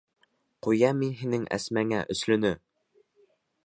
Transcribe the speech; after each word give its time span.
Ҡуям 0.67 0.97
мин 1.03 1.13
һинең 1.21 1.45
Әсмәңә 1.59 2.03
«өслө»нө! 2.17 2.55